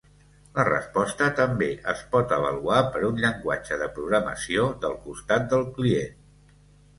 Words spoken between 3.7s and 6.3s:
de programació del costat del client.